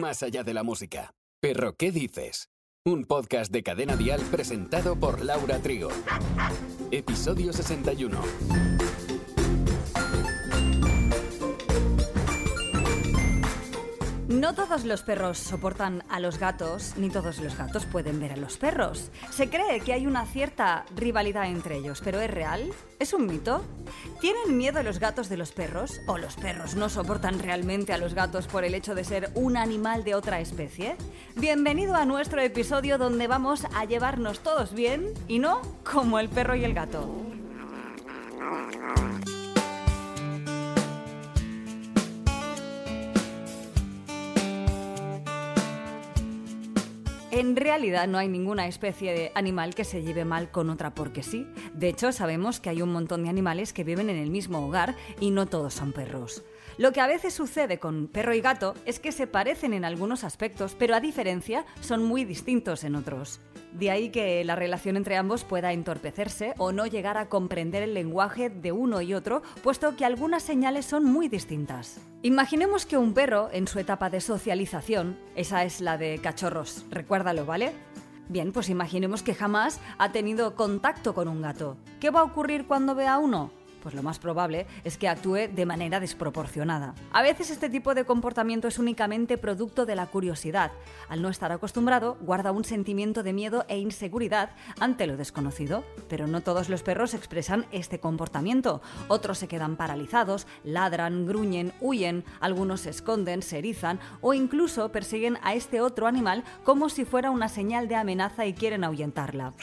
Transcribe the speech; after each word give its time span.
más 0.00 0.22
allá 0.22 0.44
de 0.44 0.54
la 0.54 0.62
música. 0.62 1.14
Perro, 1.40 1.74
¿qué 1.76 1.92
dices? 1.92 2.48
Un 2.84 3.04
podcast 3.04 3.50
de 3.50 3.62
cadena 3.62 3.96
dial 3.96 4.20
presentado 4.30 4.98
por 4.98 5.24
Laura 5.24 5.58
Trigo. 5.58 5.88
Episodio 6.90 7.52
61. 7.52 8.20
No 14.36 14.52
todos 14.52 14.84
los 14.84 15.00
perros 15.00 15.38
soportan 15.38 16.04
a 16.10 16.20
los 16.20 16.38
gatos, 16.38 16.92
ni 16.98 17.08
todos 17.08 17.38
los 17.38 17.56
gatos 17.56 17.86
pueden 17.86 18.20
ver 18.20 18.32
a 18.32 18.36
los 18.36 18.58
perros. 18.58 19.10
Se 19.30 19.48
cree 19.48 19.80
que 19.80 19.94
hay 19.94 20.06
una 20.06 20.26
cierta 20.26 20.84
rivalidad 20.94 21.46
entre 21.46 21.78
ellos, 21.78 22.02
pero 22.04 22.20
¿es 22.20 22.30
real? 22.30 22.70
¿Es 22.98 23.14
un 23.14 23.26
mito? 23.26 23.64
¿Tienen 24.20 24.58
miedo 24.58 24.82
los 24.82 24.98
gatos 24.98 25.30
de 25.30 25.38
los 25.38 25.52
perros? 25.52 26.02
¿O 26.06 26.18
los 26.18 26.36
perros 26.36 26.74
no 26.74 26.90
soportan 26.90 27.38
realmente 27.38 27.94
a 27.94 27.98
los 27.98 28.12
gatos 28.12 28.46
por 28.46 28.64
el 28.64 28.74
hecho 28.74 28.94
de 28.94 29.04
ser 29.04 29.30
un 29.34 29.56
animal 29.56 30.04
de 30.04 30.14
otra 30.14 30.38
especie? 30.38 30.96
Bienvenido 31.34 31.94
a 31.94 32.04
nuestro 32.04 32.42
episodio 32.42 32.98
donde 32.98 33.28
vamos 33.28 33.64
a 33.74 33.86
llevarnos 33.86 34.40
todos 34.40 34.74
bien 34.74 35.14
y 35.28 35.38
no 35.38 35.62
como 35.82 36.18
el 36.18 36.28
perro 36.28 36.56
y 36.56 36.64
el 36.64 36.74
gato. 36.74 37.25
En 47.36 47.54
realidad 47.54 48.08
no 48.08 48.16
hay 48.16 48.28
ninguna 48.28 48.66
especie 48.66 49.12
de 49.12 49.30
animal 49.34 49.74
que 49.74 49.84
se 49.84 50.00
lleve 50.00 50.24
mal 50.24 50.50
con 50.50 50.70
otra 50.70 50.94
porque 50.94 51.22
sí. 51.22 51.46
De 51.74 51.90
hecho, 51.90 52.10
sabemos 52.10 52.60
que 52.60 52.70
hay 52.70 52.80
un 52.80 52.90
montón 52.90 53.24
de 53.24 53.28
animales 53.28 53.74
que 53.74 53.84
viven 53.84 54.08
en 54.08 54.16
el 54.16 54.30
mismo 54.30 54.66
hogar 54.66 54.96
y 55.20 55.30
no 55.30 55.44
todos 55.44 55.74
son 55.74 55.92
perros. 55.92 56.44
Lo 56.78 56.92
que 56.92 57.02
a 57.02 57.06
veces 57.06 57.34
sucede 57.34 57.78
con 57.78 58.08
perro 58.08 58.32
y 58.32 58.40
gato 58.40 58.72
es 58.86 59.00
que 59.00 59.12
se 59.12 59.26
parecen 59.26 59.74
en 59.74 59.84
algunos 59.84 60.24
aspectos, 60.24 60.74
pero 60.78 60.94
a 60.94 61.00
diferencia 61.00 61.66
son 61.82 62.02
muy 62.02 62.24
distintos 62.24 62.84
en 62.84 62.94
otros. 62.94 63.42
De 63.78 63.90
ahí 63.90 64.08
que 64.08 64.42
la 64.42 64.56
relación 64.56 64.96
entre 64.96 65.18
ambos 65.18 65.44
pueda 65.44 65.74
entorpecerse 65.74 66.54
o 66.56 66.72
no 66.72 66.86
llegar 66.86 67.18
a 67.18 67.28
comprender 67.28 67.82
el 67.82 67.92
lenguaje 67.92 68.48
de 68.48 68.72
uno 68.72 69.02
y 69.02 69.12
otro, 69.12 69.42
puesto 69.62 69.96
que 69.96 70.06
algunas 70.06 70.42
señales 70.42 70.86
son 70.86 71.04
muy 71.04 71.28
distintas. 71.28 72.00
Imaginemos 72.22 72.86
que 72.86 72.96
un 72.96 73.12
perro, 73.12 73.50
en 73.52 73.68
su 73.68 73.78
etapa 73.78 74.08
de 74.08 74.22
socialización, 74.22 75.18
esa 75.34 75.62
es 75.64 75.82
la 75.82 75.98
de 75.98 76.18
cachorros, 76.22 76.86
recuérdalo, 76.90 77.44
¿vale? 77.44 77.74
Bien, 78.30 78.50
pues 78.50 78.70
imaginemos 78.70 79.22
que 79.22 79.34
jamás 79.34 79.78
ha 79.98 80.10
tenido 80.10 80.54
contacto 80.54 81.14
con 81.14 81.28
un 81.28 81.42
gato. 81.42 81.76
¿Qué 82.00 82.08
va 82.08 82.20
a 82.20 82.24
ocurrir 82.24 82.66
cuando 82.66 82.94
vea 82.94 83.14
a 83.14 83.18
uno? 83.18 83.50
Pues 83.86 83.94
lo 83.94 84.02
más 84.02 84.18
probable 84.18 84.66
es 84.82 84.98
que 84.98 85.06
actúe 85.06 85.46
de 85.46 85.64
manera 85.64 86.00
desproporcionada. 86.00 86.96
A 87.12 87.22
veces 87.22 87.50
este 87.50 87.70
tipo 87.70 87.94
de 87.94 88.04
comportamiento 88.04 88.66
es 88.66 88.80
únicamente 88.80 89.38
producto 89.38 89.86
de 89.86 89.94
la 89.94 90.06
curiosidad. 90.06 90.72
Al 91.08 91.22
no 91.22 91.28
estar 91.28 91.52
acostumbrado, 91.52 92.16
guarda 92.20 92.50
un 92.50 92.64
sentimiento 92.64 93.22
de 93.22 93.32
miedo 93.32 93.64
e 93.68 93.78
inseguridad 93.78 94.50
ante 94.80 95.06
lo 95.06 95.16
desconocido. 95.16 95.84
Pero 96.08 96.26
no 96.26 96.40
todos 96.40 96.68
los 96.68 96.82
perros 96.82 97.14
expresan 97.14 97.64
este 97.70 98.00
comportamiento. 98.00 98.82
Otros 99.06 99.38
se 99.38 99.46
quedan 99.46 99.76
paralizados, 99.76 100.48
ladran, 100.64 101.24
gruñen, 101.24 101.72
huyen, 101.80 102.24
algunos 102.40 102.80
se 102.80 102.90
esconden, 102.90 103.40
se 103.40 103.58
erizan 103.58 104.00
o 104.20 104.34
incluso 104.34 104.90
persiguen 104.90 105.38
a 105.44 105.54
este 105.54 105.80
otro 105.80 106.08
animal 106.08 106.42
como 106.64 106.88
si 106.88 107.04
fuera 107.04 107.30
una 107.30 107.48
señal 107.48 107.86
de 107.86 107.94
amenaza 107.94 108.46
y 108.46 108.52
quieren 108.52 108.82
ahuyentarla. 108.82 109.54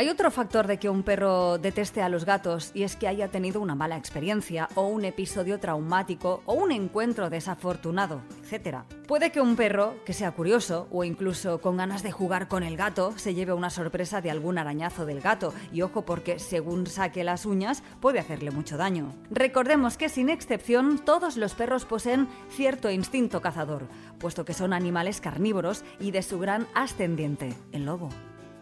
Hay 0.00 0.08
otro 0.08 0.30
factor 0.30 0.66
de 0.66 0.78
que 0.78 0.88
un 0.88 1.02
perro 1.02 1.58
deteste 1.58 2.00
a 2.00 2.08
los 2.08 2.24
gatos 2.24 2.70
y 2.72 2.84
es 2.84 2.96
que 2.96 3.06
haya 3.06 3.28
tenido 3.28 3.60
una 3.60 3.74
mala 3.74 3.98
experiencia 3.98 4.66
o 4.74 4.86
un 4.86 5.04
episodio 5.04 5.60
traumático 5.60 6.42
o 6.46 6.54
un 6.54 6.72
encuentro 6.72 7.28
desafortunado, 7.28 8.22
etc. 8.50 8.78
Puede 9.06 9.30
que 9.30 9.42
un 9.42 9.56
perro, 9.56 10.02
que 10.06 10.14
sea 10.14 10.32
curioso 10.32 10.88
o 10.90 11.04
incluso 11.04 11.60
con 11.60 11.76
ganas 11.76 12.02
de 12.02 12.12
jugar 12.12 12.48
con 12.48 12.62
el 12.62 12.78
gato, 12.78 13.12
se 13.18 13.34
lleve 13.34 13.52
una 13.52 13.68
sorpresa 13.68 14.22
de 14.22 14.30
algún 14.30 14.56
arañazo 14.56 15.04
del 15.04 15.20
gato 15.20 15.52
y 15.70 15.82
ojo 15.82 16.06
porque 16.06 16.38
según 16.38 16.86
saque 16.86 17.22
las 17.22 17.44
uñas 17.44 17.82
puede 18.00 18.20
hacerle 18.20 18.52
mucho 18.52 18.78
daño. 18.78 19.12
Recordemos 19.30 19.98
que 19.98 20.08
sin 20.08 20.30
excepción 20.30 20.98
todos 21.04 21.36
los 21.36 21.52
perros 21.52 21.84
poseen 21.84 22.26
cierto 22.48 22.90
instinto 22.90 23.42
cazador, 23.42 23.86
puesto 24.18 24.46
que 24.46 24.54
son 24.54 24.72
animales 24.72 25.20
carnívoros 25.20 25.84
y 25.98 26.10
de 26.10 26.22
su 26.22 26.38
gran 26.38 26.66
ascendiente, 26.74 27.54
el 27.72 27.84
lobo. 27.84 28.08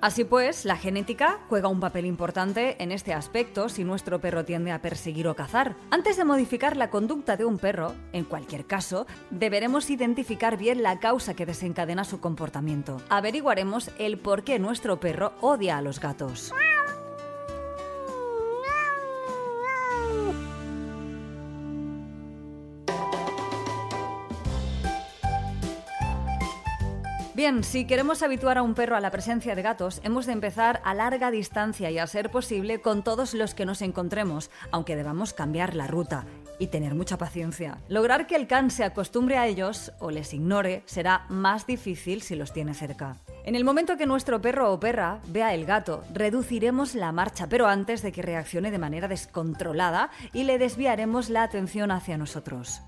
Así 0.01 0.23
pues, 0.23 0.65
la 0.65 0.77
genética 0.77 1.41
juega 1.49 1.69
un 1.69 1.81
papel 1.81 2.07
importante 2.07 2.81
en 2.81 2.93
este 2.93 3.13
aspecto 3.13 3.69
si 3.69 3.83
nuestro 3.83 4.21
perro 4.21 4.45
tiende 4.45 4.71
a 4.71 4.81
perseguir 4.81 5.27
o 5.27 5.35
cazar. 5.35 5.75
Antes 5.91 6.17
de 6.17 6.25
modificar 6.25 6.77
la 6.77 6.89
conducta 6.89 7.37
de 7.37 7.45
un 7.45 7.59
perro, 7.59 7.95
en 8.13 8.25
cualquier 8.25 8.65
caso, 8.65 9.07
deberemos 9.31 9.91
identificar 9.91 10.57
bien 10.57 10.85
la 10.85 11.01
causa 11.01 11.35
que 11.35 11.47
desencadena 11.47 12.05
su 12.05 12.21
comportamiento. 12.21 12.99
Averiguaremos 13.09 13.91
el 13.99 14.19
por 14.19 14.45
qué 14.45 14.61
nuestro 14.61 15.01
perro 15.01 15.33
odia 15.41 15.79
a 15.79 15.83
los 15.83 15.99
gatos. 15.99 16.53
Bien, 27.39 27.63
si 27.63 27.85
queremos 27.85 28.25
habituar 28.25 28.59
a 28.59 28.63
un 28.63 28.75
perro 28.75 28.97
a 28.97 29.01
la 29.01 29.13
presencia 29.13 29.55
de 29.55 29.63
gatos, 29.63 30.01
hemos 30.03 30.27
de 30.27 30.33
empezar 30.33 30.81
a 30.85 30.93
larga 30.93 31.31
distancia 31.31 31.89
y 31.89 31.97
a 31.97 32.07
ser 32.09 32.33
posible 32.33 32.81
con 32.81 33.05
todos 33.05 33.33
los 33.33 33.55
que 33.55 33.65
nos 33.65 33.81
encontremos, 33.81 34.51
aunque 34.73 34.97
debamos 34.97 35.35
cambiar 35.35 35.77
la 35.77 35.87
ruta 35.87 36.27
y 36.59 36.67
tener 36.67 36.97
mucha 36.97 37.17
paciencia. 37.17 37.79
Lograr 37.89 38.27
que 38.27 38.35
el 38.35 38.49
can 38.49 38.73
se 38.73 38.83
acostumbre 38.83 39.39
a 39.39 39.47
ellos 39.47 39.93
o 40.01 40.11
les 40.11 40.35
ignore 40.35 40.83
será 40.87 41.27
más 41.29 41.65
difícil 41.65 42.23
si 42.23 42.35
los 42.35 42.53
tiene 42.53 42.75
cerca. 42.75 43.19
En 43.45 43.55
el 43.55 43.63
momento 43.63 43.97
que 43.97 44.07
nuestro 44.07 44.41
perro 44.41 44.73
o 44.73 44.81
perra 44.81 45.21
vea 45.29 45.55
el 45.55 45.65
gato, 45.65 46.03
reduciremos 46.13 46.97
la 46.97 47.13
marcha, 47.13 47.49
pero 47.49 47.69
antes 47.69 48.03
de 48.03 48.11
que 48.11 48.21
reaccione 48.21 48.73
de 48.73 48.79
manera 48.79 49.07
descontrolada 49.07 50.11
y 50.33 50.43
le 50.43 50.59
desviaremos 50.59 51.31
la 51.31 51.45
atención 51.45 51.93
hacia 51.93 52.19
nosotros. 52.19 52.83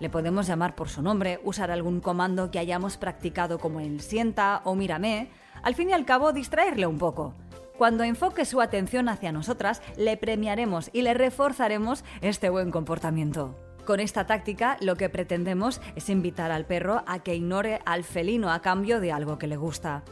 Le 0.00 0.10
podemos 0.10 0.46
llamar 0.46 0.74
por 0.74 0.88
su 0.88 1.02
nombre, 1.02 1.40
usar 1.44 1.70
algún 1.70 2.00
comando 2.00 2.50
que 2.50 2.58
hayamos 2.58 2.96
practicado 2.96 3.58
como 3.58 3.80
el 3.80 4.00
sienta 4.00 4.62
o 4.64 4.74
mírame, 4.74 5.30
al 5.62 5.74
fin 5.74 5.90
y 5.90 5.92
al 5.92 6.04
cabo 6.04 6.32
distraerle 6.32 6.86
un 6.86 6.98
poco. 6.98 7.34
Cuando 7.76 8.04
enfoque 8.04 8.44
su 8.44 8.60
atención 8.60 9.08
hacia 9.08 9.32
nosotras, 9.32 9.82
le 9.96 10.16
premiaremos 10.16 10.90
y 10.92 11.02
le 11.02 11.14
reforzaremos 11.14 12.04
este 12.20 12.50
buen 12.50 12.70
comportamiento. 12.70 13.56
Con 13.84 14.00
esta 14.00 14.26
táctica 14.26 14.76
lo 14.80 14.96
que 14.96 15.08
pretendemos 15.08 15.80
es 15.96 16.10
invitar 16.10 16.50
al 16.50 16.66
perro 16.66 17.02
a 17.06 17.20
que 17.20 17.34
ignore 17.34 17.80
al 17.86 18.04
felino 18.04 18.50
a 18.50 18.60
cambio 18.60 19.00
de 19.00 19.12
algo 19.12 19.38
que 19.38 19.46
le 19.46 19.56
gusta. 19.56 20.02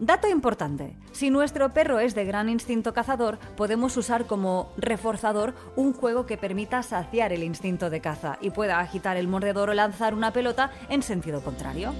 Dato 0.00 0.28
importante, 0.28 0.96
si 1.12 1.30
nuestro 1.30 1.72
perro 1.72 2.00
es 2.00 2.14
de 2.14 2.24
gran 2.24 2.48
instinto 2.48 2.92
cazador, 2.92 3.38
podemos 3.56 3.96
usar 3.96 4.26
como 4.26 4.72
reforzador 4.76 5.54
un 5.76 5.92
juego 5.92 6.26
que 6.26 6.36
permita 6.36 6.82
saciar 6.82 7.32
el 7.32 7.42
instinto 7.42 7.90
de 7.90 8.00
caza 8.00 8.38
y 8.40 8.50
pueda 8.50 8.80
agitar 8.80 9.16
el 9.16 9.28
mordedor 9.28 9.70
o 9.70 9.74
lanzar 9.74 10.14
una 10.14 10.32
pelota 10.32 10.70
en 10.88 11.02
sentido 11.02 11.42
contrario. 11.42 11.94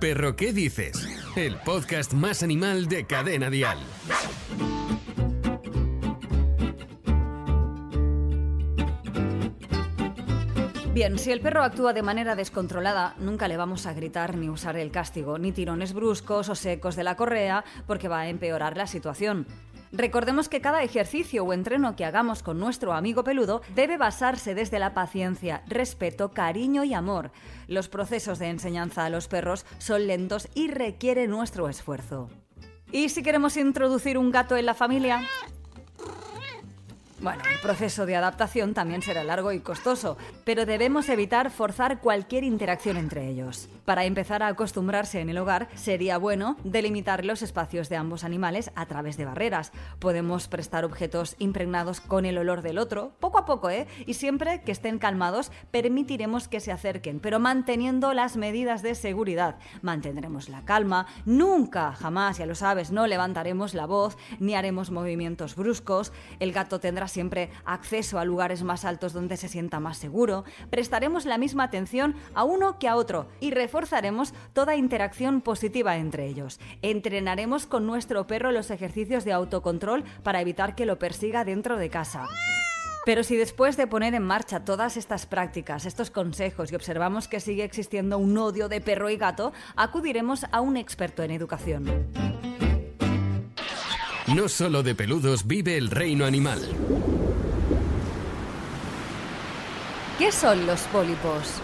Perro, 0.00 0.34
¿qué 0.34 0.52
dices? 0.52 1.08
El 1.36 1.56
podcast 1.58 2.12
más 2.12 2.42
animal 2.42 2.88
de 2.88 3.06
Cadena 3.06 3.50
Dial. 3.50 3.78
Bien, 10.92 11.18
si 11.18 11.32
el 11.32 11.40
perro 11.40 11.62
actúa 11.62 11.94
de 11.94 12.02
manera 12.02 12.36
descontrolada, 12.36 13.14
nunca 13.18 13.48
le 13.48 13.56
vamos 13.56 13.86
a 13.86 13.94
gritar 13.94 14.36
ni 14.36 14.50
usar 14.50 14.76
el 14.76 14.90
castigo, 14.90 15.38
ni 15.38 15.50
tirones 15.50 15.94
bruscos 15.94 16.50
o 16.50 16.54
secos 16.54 16.96
de 16.96 17.02
la 17.02 17.16
correa, 17.16 17.64
porque 17.86 18.08
va 18.08 18.20
a 18.20 18.28
empeorar 18.28 18.76
la 18.76 18.86
situación. 18.86 19.46
Recordemos 19.90 20.50
que 20.50 20.60
cada 20.60 20.82
ejercicio 20.82 21.44
o 21.44 21.54
entreno 21.54 21.96
que 21.96 22.04
hagamos 22.04 22.42
con 22.42 22.60
nuestro 22.60 22.92
amigo 22.92 23.24
peludo 23.24 23.62
debe 23.74 23.96
basarse 23.96 24.54
desde 24.54 24.78
la 24.78 24.92
paciencia, 24.92 25.62
respeto, 25.66 26.32
cariño 26.32 26.84
y 26.84 26.92
amor. 26.92 27.30
Los 27.68 27.88
procesos 27.88 28.38
de 28.38 28.50
enseñanza 28.50 29.06
a 29.06 29.10
los 29.10 29.28
perros 29.28 29.64
son 29.78 30.06
lentos 30.06 30.46
y 30.54 30.68
requieren 30.68 31.30
nuestro 31.30 31.70
esfuerzo. 31.70 32.28
¿Y 32.90 33.08
si 33.08 33.22
queremos 33.22 33.56
introducir 33.56 34.18
un 34.18 34.30
gato 34.30 34.58
en 34.58 34.66
la 34.66 34.74
familia? 34.74 35.22
Bueno, 37.22 37.44
el 37.52 37.60
proceso 37.60 38.04
de 38.04 38.16
adaptación 38.16 38.74
también 38.74 39.00
será 39.00 39.22
largo 39.22 39.52
y 39.52 39.60
costoso, 39.60 40.16
pero 40.42 40.66
debemos 40.66 41.08
evitar 41.08 41.52
forzar 41.52 42.00
cualquier 42.00 42.42
interacción 42.42 42.96
entre 42.96 43.28
ellos. 43.28 43.68
Para 43.84 44.04
empezar 44.06 44.42
a 44.42 44.48
acostumbrarse 44.48 45.20
en 45.20 45.28
el 45.28 45.38
hogar, 45.38 45.68
sería 45.76 46.18
bueno 46.18 46.56
delimitar 46.64 47.24
los 47.24 47.42
espacios 47.42 47.88
de 47.88 47.94
ambos 47.94 48.24
animales 48.24 48.72
a 48.74 48.86
través 48.86 49.16
de 49.16 49.24
barreras. 49.24 49.70
Podemos 50.00 50.48
prestar 50.48 50.84
objetos 50.84 51.36
impregnados 51.38 52.00
con 52.00 52.26
el 52.26 52.38
olor 52.38 52.60
del 52.60 52.78
otro, 52.78 53.12
poco 53.20 53.38
a 53.38 53.44
poco, 53.44 53.70
¿eh? 53.70 53.86
Y 54.04 54.14
siempre 54.14 54.62
que 54.62 54.72
estén 54.72 54.98
calmados, 54.98 55.52
permitiremos 55.70 56.48
que 56.48 56.58
se 56.58 56.72
acerquen, 56.72 57.20
pero 57.20 57.38
manteniendo 57.38 58.14
las 58.14 58.36
medidas 58.36 58.82
de 58.82 58.96
seguridad. 58.96 59.58
Mantendremos 59.80 60.48
la 60.48 60.64
calma, 60.64 61.06
nunca, 61.24 61.92
jamás, 61.92 62.38
ya 62.38 62.46
lo 62.46 62.56
sabes, 62.56 62.90
no 62.90 63.06
levantaremos 63.06 63.74
la 63.74 63.86
voz, 63.86 64.16
ni 64.40 64.56
haremos 64.56 64.90
movimientos 64.90 65.54
bruscos. 65.54 66.12
El 66.40 66.52
gato 66.52 66.80
tendrá 66.80 67.11
siempre 67.12 67.50
acceso 67.64 68.18
a 68.18 68.24
lugares 68.24 68.62
más 68.62 68.84
altos 68.84 69.12
donde 69.12 69.36
se 69.36 69.48
sienta 69.48 69.80
más 69.80 69.98
seguro, 69.98 70.44
prestaremos 70.70 71.24
la 71.24 71.38
misma 71.38 71.64
atención 71.64 72.16
a 72.34 72.44
uno 72.44 72.78
que 72.78 72.88
a 72.88 72.96
otro 72.96 73.28
y 73.40 73.50
reforzaremos 73.52 74.34
toda 74.52 74.76
interacción 74.76 75.40
positiva 75.40 75.96
entre 75.96 76.26
ellos. 76.26 76.58
Entrenaremos 76.82 77.66
con 77.66 77.86
nuestro 77.86 78.26
perro 78.26 78.50
los 78.50 78.70
ejercicios 78.70 79.24
de 79.24 79.32
autocontrol 79.32 80.04
para 80.22 80.40
evitar 80.40 80.74
que 80.74 80.86
lo 80.86 80.98
persiga 80.98 81.44
dentro 81.44 81.76
de 81.76 81.90
casa. 81.90 82.26
Pero 83.04 83.24
si 83.24 83.36
después 83.36 83.76
de 83.76 83.88
poner 83.88 84.14
en 84.14 84.22
marcha 84.22 84.64
todas 84.64 84.96
estas 84.96 85.26
prácticas, 85.26 85.86
estos 85.86 86.10
consejos 86.10 86.70
y 86.70 86.76
observamos 86.76 87.26
que 87.26 87.40
sigue 87.40 87.64
existiendo 87.64 88.16
un 88.18 88.38
odio 88.38 88.68
de 88.68 88.80
perro 88.80 89.10
y 89.10 89.16
gato, 89.16 89.52
acudiremos 89.74 90.46
a 90.52 90.60
un 90.60 90.76
experto 90.76 91.24
en 91.24 91.32
educación. 91.32 92.31
No 94.34 94.48
solo 94.48 94.82
de 94.82 94.94
peludos 94.94 95.46
vive 95.46 95.76
el 95.76 95.90
reino 95.90 96.24
animal. 96.24 96.60
¿Qué 100.18 100.32
son 100.32 100.66
los 100.66 100.80
pólipos? 100.82 101.60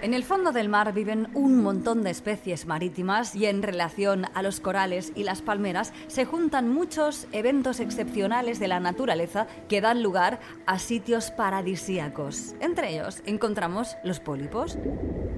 En 0.00 0.14
el 0.14 0.22
fondo 0.22 0.52
del 0.52 0.68
mar 0.68 0.92
viven 0.92 1.26
un 1.34 1.60
montón 1.60 2.04
de 2.04 2.10
especies 2.10 2.66
marítimas 2.66 3.34
y 3.34 3.46
en 3.46 3.64
relación 3.64 4.26
a 4.32 4.42
los 4.42 4.60
corales 4.60 5.12
y 5.16 5.24
las 5.24 5.42
palmeras 5.42 5.92
se 6.06 6.24
juntan 6.24 6.68
muchos 6.68 7.26
eventos 7.32 7.80
excepcionales 7.80 8.60
de 8.60 8.68
la 8.68 8.78
naturaleza 8.78 9.48
que 9.68 9.80
dan 9.80 10.04
lugar 10.04 10.38
a 10.66 10.78
sitios 10.78 11.32
paradisíacos. 11.32 12.54
Entre 12.60 12.92
ellos 12.92 13.22
encontramos 13.26 13.96
los 14.04 14.20
pólipos. 14.20 14.78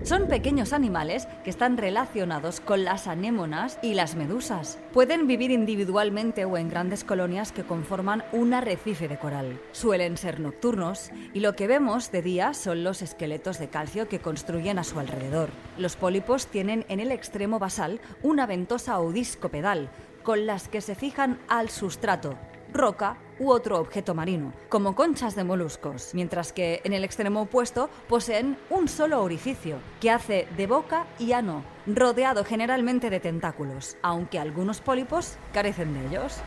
Son 0.02 0.28
pequeños 0.28 0.72
animales 0.72 1.26
que 1.44 1.50
están 1.50 1.76
relacionados 1.76 2.60
con 2.60 2.84
las 2.84 3.06
anémonas 3.06 3.78
y 3.82 3.92
las 3.92 4.14
medusas. 4.14 4.78
Pueden 4.94 5.26
vivir 5.26 5.50
individualmente 5.50 6.46
o 6.46 6.56
en 6.56 6.70
grandes 6.70 7.04
colonias 7.04 7.52
que 7.52 7.64
conforman 7.64 8.24
un 8.32 8.54
arrecife 8.54 9.08
de 9.08 9.18
coral. 9.18 9.60
Suelen 9.72 10.16
ser 10.16 10.40
nocturnos 10.40 11.10
y 11.34 11.40
lo 11.40 11.54
que 11.54 11.66
vemos 11.66 12.12
de 12.12 12.22
día 12.22 12.54
son 12.54 12.82
los 12.82 13.02
esqueletos 13.02 13.58
de 13.58 13.68
calcio 13.68 14.08
que 14.08 14.20
construyen 14.20 14.50
a 14.60 14.84
su 14.84 15.00
alrededor. 15.00 15.48
Los 15.78 15.96
pólipos 15.96 16.46
tienen 16.46 16.84
en 16.88 17.00
el 17.00 17.12
extremo 17.12 17.58
basal 17.58 17.98
una 18.22 18.46
ventosa 18.46 19.00
o 19.00 19.10
disco 19.10 19.48
pedal 19.48 19.88
con 20.22 20.46
las 20.46 20.68
que 20.68 20.82
se 20.82 20.94
fijan 20.94 21.38
al 21.48 21.70
sustrato, 21.70 22.36
roca 22.74 23.16
u 23.38 23.50
otro 23.50 23.78
objeto 23.78 24.14
marino, 24.14 24.52
como 24.68 24.94
conchas 24.94 25.34
de 25.34 25.44
moluscos, 25.44 26.10
mientras 26.12 26.52
que 26.52 26.82
en 26.84 26.92
el 26.92 27.04
extremo 27.04 27.42
opuesto 27.42 27.88
poseen 28.06 28.58
un 28.68 28.86
solo 28.86 29.22
orificio, 29.22 29.78
que 29.98 30.10
hace 30.10 30.46
de 30.58 30.66
boca 30.66 31.06
y 31.18 31.32
ano, 31.32 31.64
rodeado 31.86 32.44
generalmente 32.44 33.08
de 33.08 33.18
tentáculos, 33.18 33.96
aunque 34.02 34.38
algunos 34.38 34.82
pólipos 34.82 35.36
carecen 35.54 35.94
de 35.94 36.06
ellos. 36.06 36.42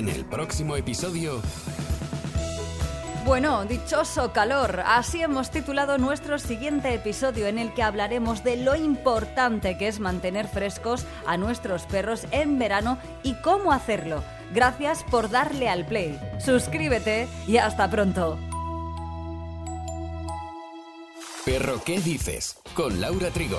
En 0.00 0.08
el 0.08 0.24
próximo 0.24 0.76
episodio... 0.76 1.42
Bueno, 3.26 3.66
dichoso 3.66 4.32
calor. 4.32 4.82
Así 4.86 5.20
hemos 5.22 5.50
titulado 5.50 5.98
nuestro 5.98 6.38
siguiente 6.38 6.94
episodio 6.94 7.46
en 7.46 7.58
el 7.58 7.74
que 7.74 7.82
hablaremos 7.82 8.42
de 8.42 8.56
lo 8.56 8.74
importante 8.76 9.76
que 9.76 9.88
es 9.88 10.00
mantener 10.00 10.48
frescos 10.48 11.04
a 11.26 11.36
nuestros 11.36 11.82
perros 11.82 12.24
en 12.30 12.58
verano 12.58 12.98
y 13.22 13.34
cómo 13.34 13.72
hacerlo. 13.72 14.24
Gracias 14.54 15.04
por 15.04 15.28
darle 15.28 15.68
al 15.68 15.84
play. 15.84 16.18
Suscríbete 16.38 17.28
y 17.46 17.58
hasta 17.58 17.90
pronto. 17.90 18.38
Perro, 21.44 21.82
¿qué 21.84 22.00
dices? 22.00 22.56
Con 22.74 23.02
Laura 23.02 23.28
Trigo. 23.28 23.58